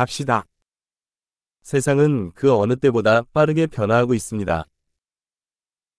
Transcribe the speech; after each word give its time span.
갑시다. 0.00 0.46
세상은 1.60 2.32
그 2.32 2.54
어느 2.54 2.74
때보다 2.74 3.24
빠르게 3.34 3.66
변화하고 3.66 4.14
있습니다. 4.14 4.64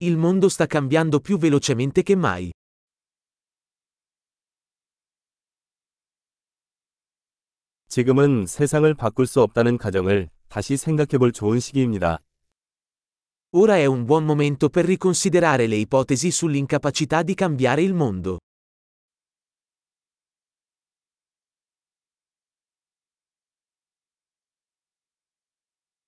Il 0.00 0.14
mondo 0.14 0.46
sta 0.46 0.66
cambiando 0.66 1.20
più 1.20 1.36
velocemente 1.36 2.02
che 2.02 2.14
mai. 2.14 2.50
지금은 7.88 8.46
세상을 8.46 8.94
바꿀 8.94 9.26
수 9.26 9.42
없다는 9.42 9.76
가정을 9.76 10.30
다시 10.48 10.78
생각해 10.78 11.18
볼 11.18 11.30
좋은 11.32 11.60
시기입니다. 11.60 12.20
Ora 13.52 13.76
è 13.76 13.84
un 13.84 14.06
buon 14.06 14.24
momento 14.24 14.70
per 14.70 14.86
riconsiderare 14.86 15.66
le 15.66 15.76
ipotesi 15.76 16.30
sull'incapacità 16.30 17.22
di 17.22 17.34
cambiare 17.34 17.82
il 17.82 17.92
mondo. 17.92 18.38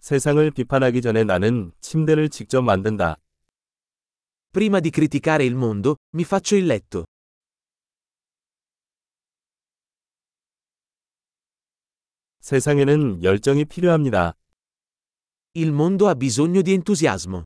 세상을 0.03 0.51
비판하기 0.51 1.01
전에 1.01 1.23
나는 1.23 1.71
침대를 1.81 2.29
직접 2.29 2.61
만든다. 2.61 3.19
Prima 4.53 4.81
di 4.81 4.91
criticare 4.91 5.45
il 5.45 5.55
mondo, 5.55 5.95
mi 6.17 6.25
faccio 6.25 6.57
il 6.57 6.67
letto. 6.67 7.05
세상에는 12.41 13.23
열정이 13.23 13.65
필요합니다. 13.65 14.35
Il 15.55 15.69
mondo 15.69 16.09
ha 16.09 16.17
bisogno 16.17 16.63
di 16.63 16.73
entusiasmo. 16.73 17.45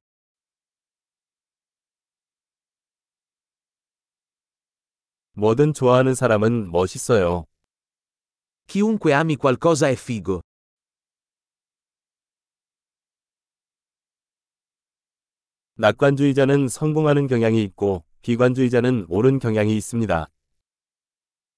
뭐든 5.32 5.74
좋아하는 5.74 6.15
사람은 6.15 6.70
멋있어요. 6.73 7.45
Chiunque 8.66 9.12
ami 9.12 9.37
qualcosa 9.37 9.91
è 9.91 9.95
figo. 9.95 10.41
낙관주의자는 15.79 16.69
성공하는 16.69 17.27
경향이 17.27 17.63
있고 17.65 18.02
비관주의자는 18.23 19.07
옳은 19.09 19.38
경향이 19.38 19.77
있습니다. 19.77 20.27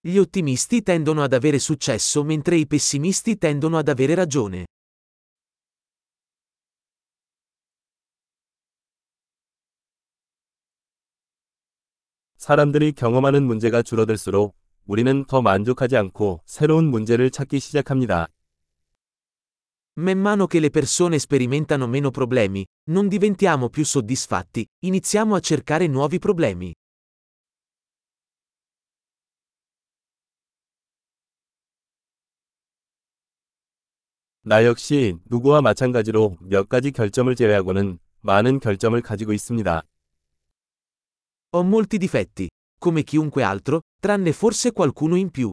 Gli 0.04 0.18
ottimisti 0.18 0.82
tendono 0.82 1.22
ad 1.22 1.32
avere 1.32 1.58
successo 1.58 2.24
mentre 2.24 2.56
i 2.56 2.66
pessimisti 2.66 3.36
tendono 3.36 3.78
ad 3.78 3.88
avere 3.88 4.14
ragione. 4.14 4.66
사람들이 12.38 12.92
경험하는 12.92 13.44
문제가 13.44 13.82
줄어들수록 13.82 14.56
우리는 14.86 15.24
더 15.26 15.42
만족하지 15.42 15.96
않고 15.96 16.40
새로운 16.44 16.86
문제를 16.86 17.30
찾기 17.30 17.60
시작합니다. 17.60 18.28
Man 19.99 20.19
mano 20.19 20.47
che 20.47 20.59
le 20.59 20.69
persone 20.69 21.19
sperimentano 21.19 21.87
meno 21.87 22.09
problemi, 22.09 22.65
non 22.89 23.07
diventiamo 23.07 23.69
più 23.69 23.85
soddisfatti, 23.85 24.65
iniziamo 24.85 25.35
a 25.35 25.39
cercare 25.39 25.87
nuovi 25.87 26.17
problemi. 26.19 26.73
나 34.45 34.65
역시 34.65 35.15
누구와 35.29 35.61
마찬가지로 35.61 36.35
몇 36.41 36.67
가지 36.67 36.91
결점을 36.91 37.33
제외하고는 37.33 37.97
많은 38.19 38.59
결점을 38.59 38.99
가지고 39.01 39.31
있습니다. 39.31 39.83
Ho 41.53 41.63
molti 41.63 41.97
difetti, 41.97 42.49
come 42.77 43.03
chiunque 43.03 43.41
altro, 43.43 43.81
tranne 44.01 44.33
forse 44.33 44.73
qualcuno 44.73 45.15
in 45.15 45.29
più. 45.29 45.49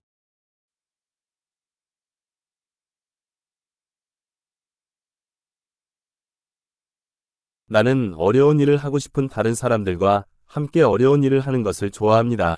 나는 7.68 8.14
어려운 8.16 8.60
일을 8.60 8.78
하고 8.78 9.00
싶은 9.00 9.28
다른 9.28 9.56
사람들과 9.56 10.26
함께 10.46 10.82
어려운 10.82 11.24
일을 11.24 11.40
하는 11.40 11.64
것을 11.64 11.90
좋아합니다. 11.90 12.58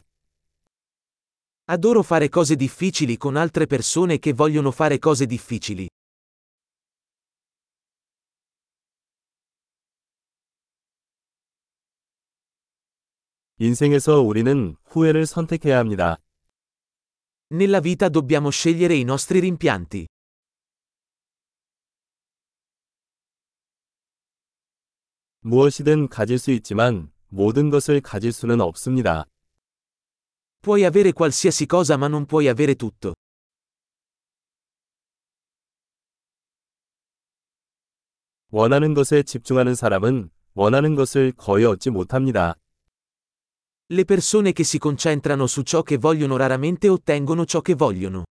Adoro 1.69 2.01
fare 2.01 2.29
cose 2.29 2.55
difficili 2.55 3.17
con 3.17 3.35
altre 3.35 3.65
persone 3.67 4.19
che 4.19 4.33
vogliono 4.33 4.71
fare 4.71 4.99
cose 4.99 5.25
difficili. 5.25 5.89
인생에서 13.59 14.21
우리는 14.21 14.75
후회를 14.85 15.25
선택해야 15.25 15.79
합니다. 15.79 16.17
Nella 17.49 17.79
vita 17.79 18.09
dobbiamo 18.09 18.49
scegliere 18.49 18.93
i 18.93 19.01
nostri 19.01 19.39
rimpianti. 19.39 20.05
무엇이든 25.47 26.09
가질 26.09 26.39
수 26.39 26.51
있지만 26.51 27.09
모든 27.29 27.69
것을 27.69 28.01
가질 28.01 28.33
수는 28.33 28.59
없습니다. 28.59 29.23
Puoi 30.61 30.83
avere 30.83 31.13
qualsiasi 31.13 31.65
cosa 31.65 31.95
ma 31.95 32.07
non 32.07 32.25
puoi 32.25 32.49
avere 32.49 32.75
tutto. 32.75 33.13
원하는 38.51 38.93
것에 38.93 39.23
집중하는 39.23 39.73
사람은 39.73 40.29
원하는 40.53 40.95
것을 40.95 41.31
거의 41.31 41.63
얻지 41.63 41.91
못합니다. 41.91 42.55
Le 43.89 44.03
persone 44.03 44.51
che 44.51 44.65
si 44.65 44.77
concentrano 44.79 45.47
su 45.47 45.61
ciò 45.63 45.81
che 45.81 45.97
vogliono 45.97 46.35
raramente 46.35 46.89
ottengono 46.89 47.45
ciò 47.45 47.61
che 47.61 47.73
vogliono. 47.73 48.25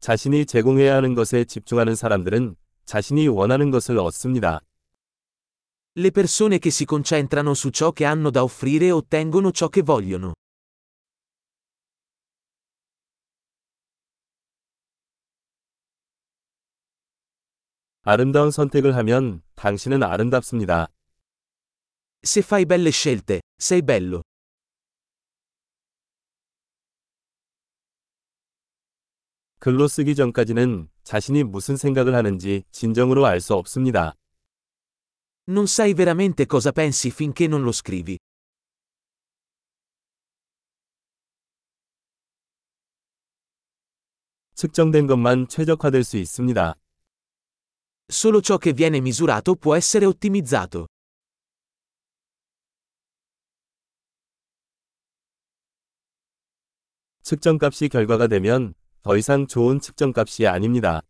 자신이 0.00 0.46
제공해야 0.46 0.96
하는 0.96 1.14
것에 1.14 1.44
집중하는 1.44 1.94
사람들은 1.94 2.56
자신이 2.84 3.28
원하는 3.28 3.70
것을 3.70 3.98
얻습니다. 3.98 4.60
Le 5.98 6.10
persone 6.10 6.58
che 6.58 6.70
si 6.70 6.84
concentrano 6.84 7.54
su 7.54 7.70
ciò 7.70 7.90
che 7.92 8.04
hanno 8.04 8.30
da 8.30 8.42
offrire 8.42 8.90
ottengono 8.90 9.50
ciò 9.50 9.68
che 9.68 9.82
vogliono. 9.82 10.34
아름다운 18.02 18.52
선택을 18.52 18.94
하면 18.94 19.42
당신은 19.56 20.04
아름답습니다. 20.04 20.86
Se 22.22 22.40
fai 22.42 22.64
belle 22.64 22.90
scelte, 22.90 23.40
sei 23.58 23.82
bello. 23.82 24.22
글로 29.61 29.87
쓰기 29.87 30.15
전까지는 30.15 30.89
자신이 31.03 31.43
무슨 31.43 31.77
생각을 31.77 32.15
하는지 32.15 32.63
진정으로 32.71 33.27
알 33.27 33.39
수 33.39 33.53
없습니다. 33.53 34.15
Non 35.47 35.65
sai 35.65 35.93
veramente 35.93 36.47
cosa 36.47 36.71
pensi 36.71 37.09
finché 37.11 37.45
non 37.45 37.61
lo 37.61 37.71
scrivi. 37.71 38.17
측정된 44.55 45.05
것만 45.05 45.47
최적화될 45.47 46.03
수 46.03 46.17
있습니다. 46.17 46.73
Solo 48.09 48.41
ciò 48.41 48.57
che 48.57 48.73
viene 48.73 48.99
misurato 48.99 49.53
può 49.53 49.75
essere 49.75 50.07
ottimizzato. 50.07 50.87
측정값이 57.21 57.89
결과가 57.89 58.25
되면 58.25 58.73
더 59.03 59.17
이상 59.17 59.47
좋은 59.47 59.79
측정값이 59.79 60.45
아닙니다. 60.45 61.01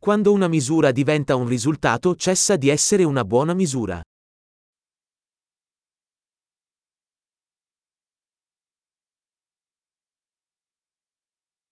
Quando 0.00 0.32
una 0.32 0.48
misura 0.48 0.92
diventa 0.92 1.34
un 1.36 1.46
risultato 1.46 2.14
cessa 2.14 2.56
di 2.56 2.68
essere 2.70 3.04
una 3.04 3.22
buona 3.24 3.52
misura. 3.52 4.02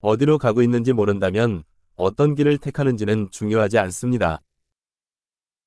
어디로 0.00 0.38
가고 0.38 0.62
있는지 0.62 0.92
모른다면 0.92 1.62
어떤 1.94 2.34
길을 2.34 2.58
택하는지는 2.58 3.30
중요하지 3.30 3.78
않습니다. 3.78 4.40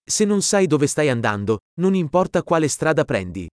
Se 0.07 0.25
non 0.25 0.41
sai 0.41 0.67
dove 0.67 0.85
stai 0.85 1.09
andando, 1.09 1.59
non 1.79 1.95
importa 1.95 2.43
quale 2.43 2.67
strada 2.67 3.05
prendi. 3.05 3.47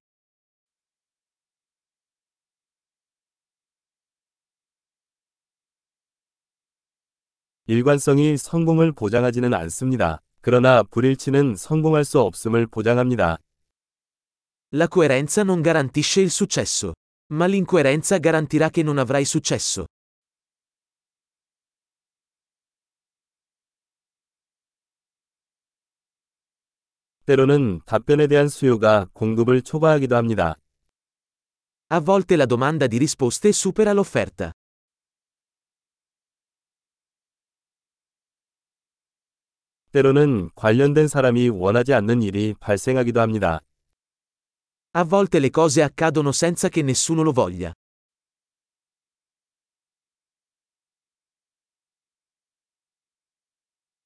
일관성이 7.72 8.38
성공을 8.38 8.94
보장하지는 8.94 9.54
않습니다. 9.54 10.22
그러나 10.42 10.84
불일치는 10.84 11.56
성공할 11.56 12.06
수 12.06 12.22
없음을 12.22 12.68
보장합니다. 12.68 13.38
La 14.74 14.88
coerenza 14.88 15.44
non 15.44 15.62
garantisce 15.62 16.22
il 16.22 16.30
successo. 16.30 16.94
Ma 17.34 17.46
l'incoerenza 17.46 18.18
garantirà 18.20 18.70
che 18.70 18.84
non 18.84 18.98
avrai 18.98 19.26
successo. 19.26 19.86
때로는 27.26 27.82
답변에 27.86 28.28
대한 28.28 28.48
수요가 28.48 29.10
공급을 29.12 29.62
초과하기도 29.62 30.16
합니다. 30.16 30.56
A 31.92 32.00
volte 32.00 32.36
la 32.36 32.46
domanda 32.46 32.88
di 32.88 32.98
risposte 32.98 33.52
supera 33.52 33.92
l'offerta. 33.92 34.52
때로는 39.93 40.49
관련된 40.55 41.07
사람이 41.07 41.51
원하지 41.51 41.93
않는 41.93 42.23
일이 42.23 42.55
발생하기도 42.59 43.21
합니다. 43.21 43.61
A 44.97 45.05
volte 45.05 45.39
le 45.39 45.51
cose 45.55 45.83
accadono 45.83 46.33
senza 46.33 46.71
che 46.71 46.81
nessuno 46.81 47.23
lo 47.23 47.33
voglia. 47.33 47.75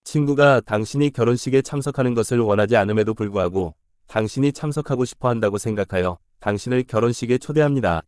친구가 0.03 0.61
당신이 0.61 1.11
결혼식에 1.11 1.63
참석하는 1.63 2.15
것을 2.15 2.41
원하지 2.41 2.77
않음에도 2.77 3.15
불구하고 3.15 3.75
당신이 4.09 4.53
참석하고 4.53 5.05
싶어 5.05 5.29
한다고 5.29 5.59
생각하여 5.59 6.19
당신을 6.41 6.85
결혼식에 6.85 7.39
초대합니다. 7.39 8.03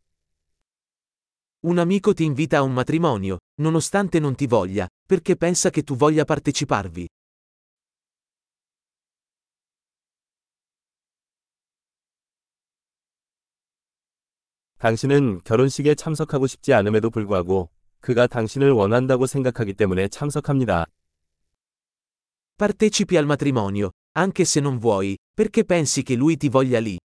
Un 1.64 1.78
amico 1.78 2.12
ti 2.14 2.24
invita 2.24 2.58
a 2.58 2.62
un 2.62 2.72
matrimonio, 2.72 3.38
nonostante 3.60 4.18
non 4.20 4.36
ti 4.36 4.46
voglia, 4.46 4.88
perché 5.06 5.36
pensa 5.36 5.70
che 5.70 5.82
tu 5.82 5.96
voglia 5.96 6.24
parteciparvi. 6.24 7.06
당신은 14.79 15.41
결혼식에 15.43 15.95
참석하고 15.95 16.47
싶지 16.47 16.73
않음에도 16.73 17.09
불구하고 17.09 17.69
그가 18.01 18.27
당신을 18.27 18.71
원한다고 18.71 19.25
생각하기 19.25 19.73
때문에 19.75 20.09
참석합니다. 20.09 20.85
Partecipi 22.57 23.15
al 23.17 23.25
matrimonio, 23.25 23.91
anche 24.17 24.43
se 24.43 24.59
non 24.59 24.77
vuoi, 24.77 25.17
perché 25.35 25.63
pensi 25.63 26.03
che 26.03 26.15
lui 26.15 26.37
ti 26.37 26.49
voglia 26.49 26.79
lì. 26.79 26.97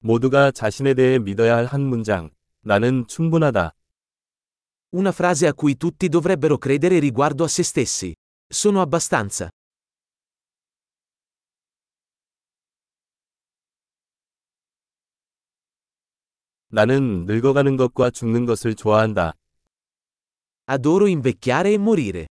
모두가 0.00 0.50
자신에 0.50 0.94
대해 0.94 1.18
믿어야 1.18 1.56
할 1.56 1.66
한 1.66 1.80
문장. 1.80 2.30
나는 2.62 3.06
충분하다. 3.06 3.72
Una 4.94 5.10
frase 5.10 5.46
a 5.46 5.52
cui 5.52 5.76
tutti 5.76 6.08
dovrebbero 6.08 6.58
credere 6.58 6.98
riguardo 6.98 7.44
a 7.44 7.48
se 7.48 7.62
stessi. 7.62 8.14
Sono 8.48 8.80
abbastanza. 8.80 9.50
나는 16.71 17.25
늙어가는 17.25 17.75
것과 17.77 18.09
죽는 18.11 18.45
것을 18.45 18.75
좋아한다. 18.75 19.33
Adoro 20.67 21.07
invecchiare 21.07 21.73
e 21.73 21.75
morire. 21.75 22.27